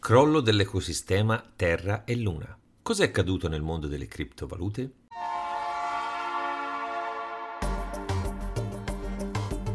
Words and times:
Crollo 0.00 0.40
dell'ecosistema 0.40 1.42
Terra 1.54 2.04
e 2.04 2.16
Luna. 2.16 2.56
Cos'è 2.80 3.04
accaduto 3.04 3.48
nel 3.48 3.60
mondo 3.60 3.88
delle 3.88 4.06
criptovalute? 4.06 4.92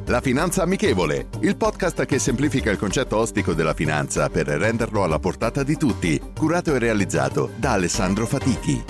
La 0.05 0.21
Finanza 0.21 0.63
Amichevole, 0.63 1.27
il 1.41 1.55
podcast 1.55 2.05
che 2.05 2.17
semplifica 2.19 2.71
il 2.71 2.77
concetto 2.77 3.17
ostico 3.17 3.53
della 3.53 3.73
finanza 3.73 4.29
per 4.29 4.47
renderlo 4.47 5.03
alla 5.03 5.19
portata 5.19 5.61
di 5.61 5.77
tutti, 5.77 6.19
curato 6.33 6.73
e 6.73 6.79
realizzato 6.79 7.51
da 7.57 7.73
Alessandro 7.73 8.25
Fatichi. 8.25 8.83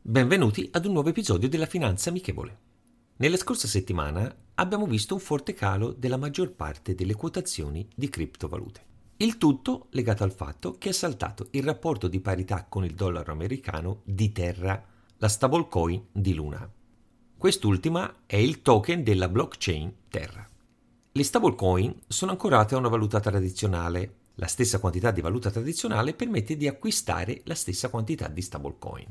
Benvenuti 0.00 0.68
ad 0.72 0.86
un 0.86 0.92
nuovo 0.92 1.10
episodio 1.10 1.48
della 1.48 1.66
Finanza 1.66 2.08
Amichevole. 2.08 2.58
Nella 3.16 3.36
scorsa 3.36 3.68
settimana 3.68 4.34
abbiamo 4.56 4.86
visto 4.86 5.14
un 5.14 5.20
forte 5.20 5.54
calo 5.54 5.92
della 5.92 6.16
maggior 6.16 6.52
parte 6.52 6.94
delle 6.94 7.14
quotazioni 7.14 7.88
di 7.94 8.08
criptovalute. 8.08 8.92
Il 9.16 9.38
tutto 9.38 9.86
legato 9.90 10.24
al 10.24 10.32
fatto 10.32 10.76
che 10.76 10.90
è 10.90 10.92
saltato 10.92 11.48
il 11.50 11.62
rapporto 11.62 12.08
di 12.08 12.20
parità 12.20 12.64
con 12.64 12.84
il 12.84 12.94
dollaro 12.94 13.32
americano 13.32 14.00
di 14.04 14.32
Terra, 14.32 14.84
la 15.18 15.28
stablecoin 15.28 16.06
di 16.10 16.34
Luna. 16.34 16.68
Quest'ultima 17.36 18.22
è 18.26 18.36
il 18.36 18.62
token 18.62 19.02
della 19.02 19.28
blockchain 19.28 19.92
Terra. 20.08 20.46
Le 21.12 21.22
stablecoin 21.22 22.00
sono 22.08 22.32
ancorate 22.32 22.74
a 22.74 22.78
una 22.78 22.88
valuta 22.88 23.20
tradizionale. 23.20 24.14
La 24.36 24.46
stessa 24.46 24.80
quantità 24.80 25.12
di 25.12 25.20
valuta 25.20 25.50
tradizionale 25.50 26.14
permette 26.14 26.56
di 26.56 26.66
acquistare 26.66 27.42
la 27.44 27.54
stessa 27.54 27.88
quantità 27.88 28.26
di 28.26 28.42
stablecoin. 28.42 29.06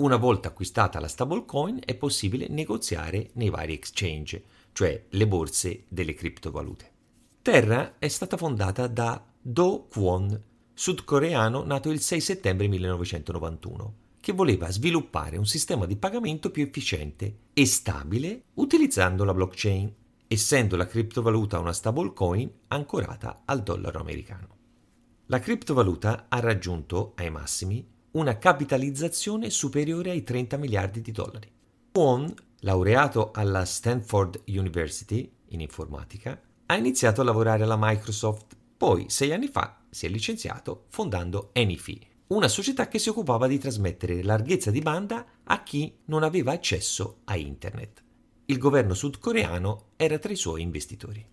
Una 0.00 0.14
volta 0.14 0.46
acquistata 0.46 1.00
la 1.00 1.08
stablecoin 1.08 1.80
è 1.84 1.96
possibile 1.96 2.46
negoziare 2.48 3.30
nei 3.32 3.50
vari 3.50 3.72
exchange, 3.72 4.44
cioè 4.70 5.06
le 5.08 5.26
borse 5.26 5.86
delle 5.88 6.14
criptovalute. 6.14 6.92
Terra 7.42 7.96
è 7.98 8.06
stata 8.06 8.36
fondata 8.36 8.86
da 8.86 9.20
Do 9.40 9.88
Kwon, 9.90 10.40
sudcoreano 10.72 11.64
nato 11.64 11.90
il 11.90 11.98
6 11.98 12.20
settembre 12.20 12.68
1991, 12.68 13.94
che 14.20 14.32
voleva 14.32 14.70
sviluppare 14.70 15.36
un 15.36 15.46
sistema 15.46 15.84
di 15.84 15.96
pagamento 15.96 16.52
più 16.52 16.62
efficiente 16.62 17.38
e 17.52 17.66
stabile 17.66 18.42
utilizzando 18.54 19.24
la 19.24 19.34
blockchain, 19.34 19.92
essendo 20.28 20.76
la 20.76 20.86
criptovaluta 20.86 21.58
una 21.58 21.72
stablecoin 21.72 22.48
ancorata 22.68 23.42
al 23.44 23.64
dollaro 23.64 23.98
americano. 23.98 24.56
La 25.26 25.40
criptovaluta 25.40 26.26
ha 26.28 26.38
raggiunto, 26.38 27.14
ai 27.16 27.30
massimi, 27.30 27.84
una 28.12 28.38
capitalizzazione 28.38 29.50
superiore 29.50 30.10
ai 30.10 30.22
30 30.22 30.56
miliardi 30.56 31.00
di 31.00 31.12
dollari. 31.12 31.50
Kwon, 31.92 32.32
laureato 32.60 33.30
alla 33.32 33.64
Stanford 33.64 34.42
University 34.46 35.30
in 35.48 35.60
informatica, 35.60 36.40
ha 36.66 36.76
iniziato 36.76 37.20
a 37.20 37.24
lavorare 37.24 37.64
alla 37.64 37.76
Microsoft, 37.78 38.56
poi 38.76 39.06
sei 39.08 39.32
anni 39.32 39.48
fa 39.48 39.80
si 39.90 40.06
è 40.06 40.08
licenziato 40.08 40.84
fondando 40.88 41.50
Anyfy, 41.54 41.98
una 42.28 42.48
società 42.48 42.88
che 42.88 42.98
si 42.98 43.08
occupava 43.08 43.46
di 43.46 43.58
trasmettere 43.58 44.22
larghezza 44.22 44.70
di 44.70 44.80
banda 44.80 45.24
a 45.44 45.62
chi 45.62 45.94
non 46.06 46.22
aveva 46.22 46.52
accesso 46.52 47.20
a 47.24 47.36
Internet. 47.36 48.02
Il 48.46 48.58
governo 48.58 48.94
sudcoreano 48.94 49.90
era 49.96 50.18
tra 50.18 50.32
i 50.32 50.36
suoi 50.36 50.62
investitori. 50.62 51.26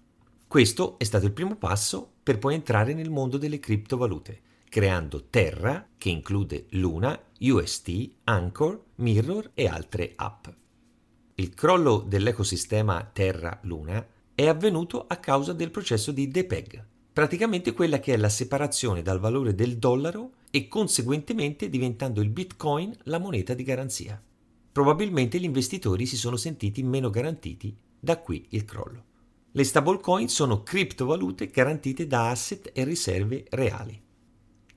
Questo 0.47 0.97
è 0.97 1.03
stato 1.03 1.25
il 1.25 1.33
primo 1.33 1.55
passo 1.55 2.11
per 2.23 2.39
poi 2.39 2.53
entrare 2.53 2.93
nel 2.93 3.09
mondo 3.09 3.37
delle 3.37 3.59
criptovalute 3.59 4.41
creando 4.69 5.25
Terra, 5.29 5.87
che 5.97 6.09
include 6.09 6.65
Luna, 6.71 7.19
UST, 7.39 8.09
Anchor, 8.25 8.83
Mirror 8.95 9.51
e 9.53 9.67
altre 9.67 10.13
app. 10.15 10.47
Il 11.35 11.53
crollo 11.53 12.03
dell'ecosistema 12.07 13.03
Terra-Luna 13.03 14.07
è 14.33 14.47
avvenuto 14.47 15.05
a 15.07 15.17
causa 15.17 15.53
del 15.53 15.71
processo 15.71 16.11
di 16.11 16.27
DPEG, 16.29 16.85
praticamente 17.11 17.73
quella 17.73 17.99
che 17.99 18.13
è 18.13 18.17
la 18.17 18.29
separazione 18.29 19.01
dal 19.01 19.19
valore 19.19 19.55
del 19.55 19.77
dollaro 19.77 20.31
e 20.51 20.67
conseguentemente 20.67 21.69
diventando 21.69 22.21
il 22.21 22.29
Bitcoin 22.29 22.93
la 23.03 23.19
moneta 23.19 23.53
di 23.53 23.63
garanzia. 23.63 24.21
Probabilmente 24.71 25.39
gli 25.39 25.45
investitori 25.45 26.05
si 26.05 26.17
sono 26.17 26.35
sentiti 26.35 26.83
meno 26.83 27.09
garantiti, 27.09 27.75
da 27.97 28.19
qui 28.19 28.45
il 28.49 28.65
crollo. 28.65 29.03
Le 29.51 29.63
stablecoin 29.63 30.27
sono 30.27 30.63
criptovalute 30.63 31.47
garantite 31.47 32.07
da 32.07 32.29
asset 32.29 32.71
e 32.73 32.83
riserve 32.83 33.45
reali. 33.51 34.01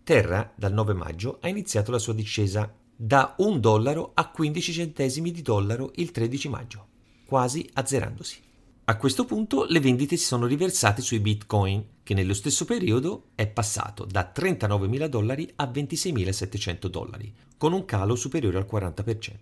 Terra, 0.08 0.50
dal 0.56 0.72
9 0.72 0.94
maggio, 0.94 1.36
ha 1.42 1.48
iniziato 1.48 1.90
la 1.90 1.98
sua 1.98 2.14
discesa 2.14 2.74
da 2.96 3.34
1 3.36 3.58
dollaro 3.58 4.12
a 4.14 4.30
15 4.30 4.72
centesimi 4.72 5.30
di 5.30 5.42
dollaro 5.42 5.92
il 5.96 6.12
13 6.12 6.48
maggio, 6.48 6.86
quasi 7.26 7.68
azzerandosi. 7.74 8.40
A 8.84 8.96
questo 8.96 9.26
punto 9.26 9.66
le 9.68 9.80
vendite 9.80 10.16
si 10.16 10.24
sono 10.24 10.46
riversate 10.46 11.02
sui 11.02 11.18
bitcoin, 11.20 11.84
che 12.02 12.14
nello 12.14 12.32
stesso 12.32 12.64
periodo 12.64 13.24
è 13.34 13.46
passato 13.48 14.06
da 14.06 14.32
39.000 14.34 15.06
dollari 15.08 15.52
a 15.56 15.66
26.700 15.66 16.86
dollari, 16.86 17.30
con 17.58 17.74
un 17.74 17.84
calo 17.84 18.16
superiore 18.16 18.56
al 18.56 18.66
40%. 18.66 19.34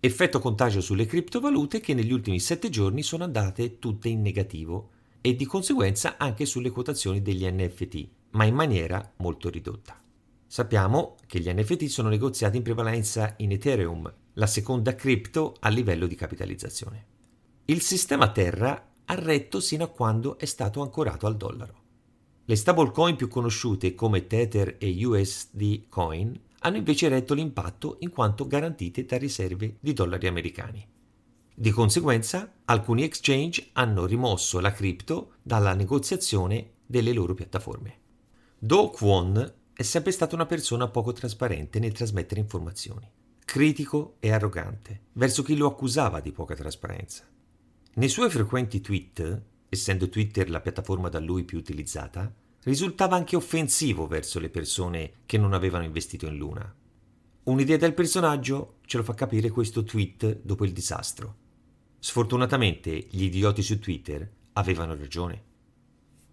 Effetto 0.00 0.38
contagio 0.38 0.82
sulle 0.82 1.06
criptovalute 1.06 1.80
che 1.80 1.94
negli 1.94 2.12
ultimi 2.12 2.40
7 2.40 2.68
giorni 2.68 3.02
sono 3.02 3.24
andate 3.24 3.78
tutte 3.78 4.10
in 4.10 4.20
negativo 4.20 4.90
e 5.22 5.34
di 5.34 5.46
conseguenza 5.46 6.16
anche 6.18 6.44
sulle 6.44 6.68
quotazioni 6.68 7.22
degli 7.22 7.46
NFT, 7.50 8.06
ma 8.34 8.44
in 8.44 8.54
maniera 8.54 9.12
molto 9.16 9.48
ridotta. 9.48 10.00
Sappiamo 10.46 11.16
che 11.26 11.40
gli 11.40 11.50
NFT 11.50 11.86
sono 11.86 12.08
negoziati 12.08 12.58
in 12.58 12.62
prevalenza 12.62 13.34
in 13.38 13.50
Ethereum, 13.50 14.12
la 14.34 14.46
seconda 14.46 14.94
cripto 14.94 15.56
a 15.60 15.68
livello 15.68 16.06
di 16.06 16.14
capitalizzazione. 16.14 17.06
Il 17.64 17.80
sistema 17.80 18.30
Terra 18.30 18.90
ha 19.06 19.14
retto 19.14 19.60
sino 19.60 19.84
a 19.84 19.88
quando 19.88 20.38
è 20.38 20.44
stato 20.44 20.82
ancorato 20.82 21.26
al 21.26 21.36
dollaro. 21.36 21.82
Le 22.44 22.56
stablecoin 22.56 23.16
più 23.16 23.28
conosciute 23.28 23.94
come 23.94 24.26
Tether 24.26 24.76
e 24.78 25.04
USD 25.04 25.88
Coin 25.88 26.38
hanno 26.60 26.76
invece 26.76 27.08
retto 27.08 27.34
l'impatto 27.34 27.96
in 28.00 28.10
quanto 28.10 28.46
garantite 28.46 29.04
da 29.04 29.16
riserve 29.16 29.76
di 29.80 29.92
dollari 29.92 30.26
americani. 30.26 30.86
Di 31.54 31.70
conseguenza, 31.70 32.52
alcuni 32.64 33.02
exchange 33.02 33.70
hanno 33.72 34.06
rimosso 34.06 34.60
la 34.60 34.72
cripto 34.72 35.34
dalla 35.42 35.74
negoziazione 35.74 36.72
delle 36.86 37.12
loro 37.12 37.34
piattaforme. 37.34 38.02
Do 38.64 38.88
Kwon 38.88 39.54
è 39.74 39.82
sempre 39.82 40.10
stata 40.10 40.34
una 40.34 40.46
persona 40.46 40.88
poco 40.88 41.12
trasparente 41.12 41.78
nel 41.78 41.92
trasmettere 41.92 42.40
informazioni, 42.40 43.06
critico 43.44 44.16
e 44.20 44.32
arrogante 44.32 45.02
verso 45.12 45.42
chi 45.42 45.54
lo 45.54 45.66
accusava 45.66 46.20
di 46.20 46.32
poca 46.32 46.54
trasparenza. 46.54 47.28
Nei 47.96 48.08
suoi 48.08 48.30
frequenti 48.30 48.80
tweet, 48.80 49.42
essendo 49.68 50.08
Twitter 50.08 50.48
la 50.48 50.62
piattaforma 50.62 51.10
da 51.10 51.20
lui 51.20 51.44
più 51.44 51.58
utilizzata, 51.58 52.32
risultava 52.62 53.16
anche 53.16 53.36
offensivo 53.36 54.06
verso 54.06 54.40
le 54.40 54.48
persone 54.48 55.12
che 55.26 55.36
non 55.36 55.52
avevano 55.52 55.84
investito 55.84 56.24
in 56.24 56.38
Luna. 56.38 56.74
Un'idea 57.42 57.76
del 57.76 57.92
personaggio 57.92 58.76
ce 58.86 58.96
lo 58.96 59.02
fa 59.02 59.12
capire 59.12 59.50
questo 59.50 59.84
tweet 59.84 60.40
dopo 60.40 60.64
il 60.64 60.72
disastro. 60.72 61.36
Sfortunatamente 61.98 63.08
gli 63.10 63.24
idioti 63.24 63.60
su 63.60 63.78
Twitter 63.78 64.26
avevano 64.54 64.94
ragione. 64.94 65.52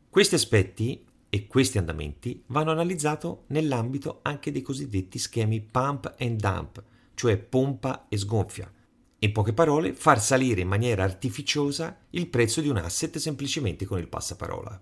Questi 0.09 0.35
aspetti 0.35 1.09
e 1.33 1.47
questi 1.47 1.77
andamenti 1.77 2.43
vanno 2.47 2.71
analizzati 2.71 3.29
nell'ambito 3.47 4.19
anche 4.21 4.51
dei 4.51 4.61
cosiddetti 4.61 5.17
schemi 5.17 5.61
pump 5.61 6.13
and 6.19 6.37
dump, 6.37 6.83
cioè 7.13 7.37
pompa 7.37 8.07
e 8.09 8.17
sgonfia. 8.17 8.69
In 9.19 9.31
poche 9.31 9.53
parole, 9.53 9.93
far 9.93 10.21
salire 10.21 10.59
in 10.59 10.67
maniera 10.67 11.05
artificiosa 11.05 11.99
il 12.09 12.27
prezzo 12.27 12.59
di 12.59 12.67
un 12.67 12.75
asset 12.75 13.17
semplicemente 13.17 13.85
con 13.85 13.97
il 13.97 14.09
passaparola. 14.09 14.81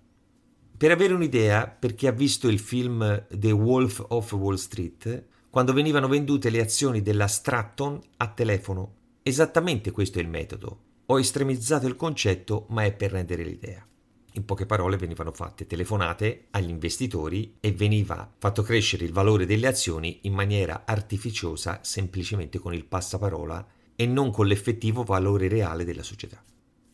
Per 0.76 0.92
avere 0.92 1.14
un'idea, 1.14 1.68
per 1.68 1.94
chi 1.94 2.08
ha 2.08 2.12
visto 2.12 2.48
il 2.48 2.58
film 2.58 3.28
The 3.30 3.52
Wolf 3.52 4.04
of 4.08 4.34
Wall 4.34 4.56
Street, 4.56 5.26
quando 5.52 5.72
venivano 5.72 6.08
vendute 6.08 6.50
le 6.50 6.62
azioni 6.62 7.04
della 7.04 7.28
Stratton 7.28 8.00
a 8.18 8.28
telefono, 8.28 8.94
esattamente 9.22 9.92
questo 9.92 10.18
è 10.18 10.24
il 10.24 10.30
metodo. 10.30 10.80
Ho 11.06 11.20
estremizzato 11.20 11.86
il 11.86 11.96
concetto, 11.96 12.66
ma 12.70 12.86
è 12.86 12.94
per 12.94 13.12
rendere 13.12 13.44
l'idea. 13.44 13.86
In 14.34 14.46
poche 14.46 14.66
parole 14.66 14.98
venivano 14.98 15.32
fatte 15.32 15.66
telefonate 15.66 16.48
agli 16.52 16.70
investitori 16.70 17.56
e 17.60 17.72
veniva 17.72 18.32
fatto 18.38 18.62
crescere 18.62 19.06
il 19.06 19.12
valore 19.12 19.46
delle 19.46 19.68
azioni 19.68 20.20
in 20.24 20.34
maniera 20.34 20.84
artificiosa 20.86 21.80
semplicemente 21.82 22.60
con 22.60 22.74
il 22.74 22.86
passaparola 22.86 23.68
e 23.96 24.06
non 24.06 24.32
con 24.32 24.46
l'effettivo 24.46 25.04
valore 25.04 25.48
reale 25.48 25.84
della 25.84 26.04
società. 26.04 26.44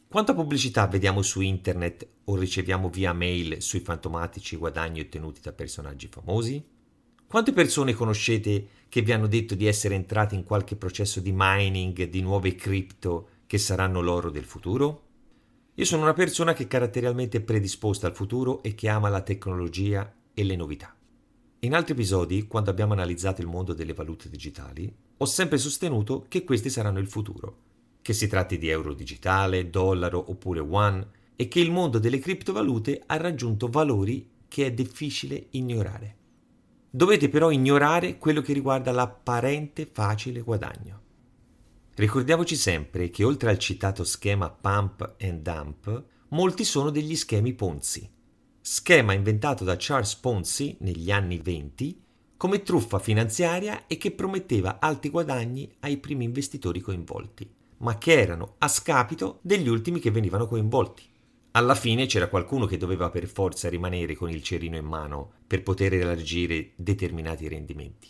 Quanta 0.07 0.33
pubblicità 0.33 0.87
vediamo 0.87 1.21
su 1.21 1.41
internet 1.41 2.07
o 2.25 2.35
riceviamo 2.37 2.89
via 2.89 3.11
mail 3.11 3.61
sui 3.61 3.81
fantomatici 3.81 4.55
guadagni 4.55 5.01
ottenuti 5.01 5.41
da 5.41 5.51
personaggi 5.51 6.07
famosi? 6.07 6.63
Quante 7.27 7.51
persone 7.51 7.93
conoscete 7.93 8.67
che 8.87 9.01
vi 9.01 9.11
hanno 9.11 9.27
detto 9.27 9.55
di 9.55 9.65
essere 9.65 9.95
entrati 9.95 10.35
in 10.35 10.43
qualche 10.43 10.77
processo 10.77 11.19
di 11.19 11.33
mining 11.35 12.07
di 12.07 12.21
nuove 12.21 12.55
cripto 12.55 13.27
che 13.45 13.57
saranno 13.57 13.99
l'oro 13.99 14.29
del 14.29 14.45
futuro? 14.45 15.01
Io 15.77 15.83
sono 15.83 16.03
una 16.03 16.13
persona 16.13 16.53
che 16.53 16.63
è 16.63 16.67
caratterialmente 16.67 17.41
predisposta 17.41 18.07
al 18.07 18.15
futuro 18.15 18.63
e 18.63 18.75
che 18.75 18.87
ama 18.87 19.09
la 19.09 19.19
tecnologia 19.19 20.09
e 20.33 20.43
le 20.45 20.55
novità. 20.55 20.95
In 21.59 21.75
altri 21.75 21.91
episodi, 21.91 22.47
quando 22.47 22.69
abbiamo 22.69 22.93
analizzato 22.93 23.41
il 23.41 23.47
mondo 23.47 23.73
delle 23.73 23.93
valute 23.93 24.29
digitali, 24.29 24.89
ho 25.17 25.25
sempre 25.25 25.57
sostenuto 25.57 26.27
che 26.29 26.45
questi 26.45 26.69
saranno 26.69 26.99
il 26.99 27.09
futuro, 27.09 27.57
che 28.01 28.13
si 28.13 28.27
tratti 28.27 28.57
di 28.57 28.69
euro 28.69 28.93
digitale, 28.93 29.69
dollaro 29.69 30.29
oppure 30.29 30.61
one, 30.61 31.07
e 31.35 31.49
che 31.49 31.59
il 31.59 31.71
mondo 31.71 31.99
delle 31.99 32.19
criptovalute 32.19 33.03
ha 33.05 33.17
raggiunto 33.17 33.67
valori 33.67 34.29
che 34.47 34.67
è 34.67 34.71
difficile 34.71 35.47
ignorare. 35.51 36.15
Dovete 36.89 37.27
però 37.27 37.51
ignorare 37.51 38.17
quello 38.17 38.39
che 38.39 38.53
riguarda 38.53 38.93
l'apparente 38.93 39.89
facile 39.91 40.39
guadagno. 40.39 41.04
Ricordiamoci 41.97 42.57
sempre 42.57 43.09
che 43.09 43.23
oltre 43.23 43.49
al 43.49 43.57
citato 43.57 44.03
schema 44.03 44.49
pump 44.49 45.15
and 45.21 45.41
dump, 45.41 46.03
molti 46.29 46.65
sono 46.65 46.89
degli 46.89 47.15
schemi 47.15 47.53
Ponzi. 47.53 48.11
Schema 48.59 49.13
inventato 49.13 49.63
da 49.63 49.77
Charles 49.79 50.15
Ponzi 50.15 50.75
negli 50.81 51.09
anni 51.09 51.37
20 51.37 52.03
come 52.35 52.63
truffa 52.63 52.99
finanziaria 52.99 53.87
e 53.87 53.95
che 53.95 54.11
prometteva 54.11 54.79
alti 54.81 55.09
guadagni 55.09 55.73
ai 55.79 55.95
primi 55.95 56.25
investitori 56.25 56.81
coinvolti, 56.81 57.49
ma 57.77 57.97
che 57.97 58.19
erano 58.19 58.55
a 58.57 58.67
scapito 58.67 59.39
degli 59.41 59.69
ultimi 59.69 60.01
che 60.01 60.11
venivano 60.11 60.47
coinvolti. 60.47 61.03
Alla 61.51 61.75
fine 61.75 62.07
c'era 62.07 62.27
qualcuno 62.27 62.65
che 62.65 62.75
doveva 62.75 63.09
per 63.09 63.25
forza 63.25 63.69
rimanere 63.69 64.15
con 64.15 64.29
il 64.29 64.43
cerino 64.43 64.75
in 64.75 64.85
mano 64.85 65.31
per 65.47 65.63
poter 65.63 65.93
elargire 65.93 66.73
determinati 66.75 67.47
rendimenti. 67.47 68.09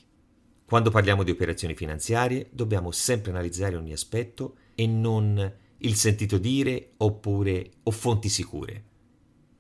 Quando 0.68 0.90
parliamo 0.90 1.22
di 1.22 1.30
operazioni 1.30 1.76
finanziarie 1.76 2.48
dobbiamo 2.52 2.90
sempre 2.90 3.30
analizzare 3.30 3.76
ogni 3.76 3.94
aspetto 3.94 4.56
e 4.74 4.88
non 4.88 5.54
il 5.78 5.96
sentito 5.96 6.40
dire 6.40 6.94
oppure 6.98 7.70
o 7.84 7.92
fonti 7.92 8.30
sicure. 8.30 8.84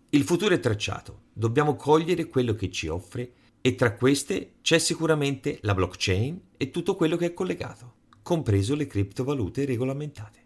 Il 0.09 0.23
futuro 0.23 0.55
è 0.55 0.59
tracciato, 0.59 1.25
dobbiamo 1.31 1.75
cogliere 1.75 2.25
quello 2.25 2.55
che 2.55 2.71
ci 2.71 2.87
offre 2.87 3.33
e 3.61 3.75
tra 3.75 3.93
queste 3.93 4.53
c'è 4.63 4.79
sicuramente 4.79 5.59
la 5.61 5.75
blockchain 5.75 6.41
e 6.57 6.71
tutto 6.71 6.95
quello 6.95 7.17
che 7.17 7.27
è 7.27 7.33
collegato, 7.35 7.93
compreso 8.23 8.73
le 8.73 8.87
criptovalute 8.87 9.65
regolamentate. 9.65 10.39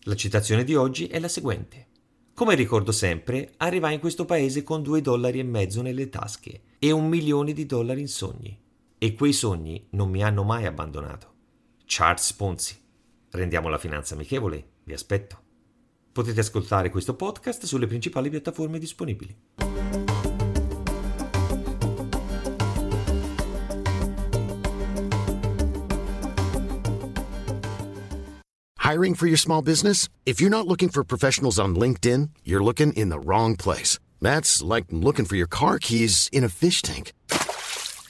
La 0.00 0.14
citazione 0.14 0.64
di 0.64 0.74
oggi 0.74 1.06
è 1.06 1.18
la 1.18 1.28
seguente. 1.28 1.86
Come 2.34 2.54
ricordo 2.54 2.92
sempre, 2.92 3.54
arrivai 3.58 3.94
in 3.94 4.00
questo 4.00 4.26
paese 4.26 4.62
con 4.62 4.82
due 4.82 5.00
dollari 5.00 5.38
e 5.38 5.44
mezzo 5.44 5.80
nelle 5.80 6.10
tasche 6.10 6.60
e 6.78 6.90
un 6.90 7.08
milione 7.08 7.54
di 7.54 7.64
dollari 7.64 8.02
in 8.02 8.08
sogni 8.08 8.62
e 9.04 9.12
quei 9.12 9.34
sogni 9.34 9.86
non 9.90 10.08
mi 10.08 10.22
hanno 10.22 10.44
mai 10.44 10.64
abbandonato. 10.64 11.32
Charles 11.84 12.32
Ponzi. 12.32 12.74
Rendiamo 13.32 13.68
la 13.68 13.76
finanza 13.76 14.14
amichevole, 14.14 14.66
vi 14.84 14.94
aspetto. 14.94 15.38
Potete 16.10 16.40
ascoltare 16.40 16.88
questo 16.88 17.14
podcast 17.14 17.66
sulle 17.66 17.86
principali 17.86 18.30
piattaforme 18.30 18.78
disponibili. 18.78 19.36
Hiring 28.78 29.14
for 29.16 29.26
your 29.26 29.36
small 29.36 29.60
business? 29.60 30.08
If 30.24 30.40
you're 30.40 30.48
not 30.48 30.66
looking 30.66 30.88
for 30.88 31.04
professionals 31.04 31.58
on 31.58 31.74
LinkedIn, 31.74 32.30
you're 32.42 32.64
looking 32.64 32.94
in 32.94 33.10
the 33.10 33.18
wrong 33.18 33.54
place. 33.54 33.98
That's 34.22 34.62
like 34.62 34.86
looking 34.90 35.26
for 35.26 35.36
your 35.36 35.46
car 35.46 35.78
keys 35.78 36.30
in 36.32 36.42
a 36.42 36.48
fish 36.48 36.80
tank. 36.80 37.12